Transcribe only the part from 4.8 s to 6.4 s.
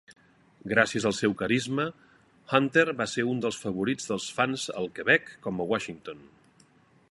al Quebec com a Washington.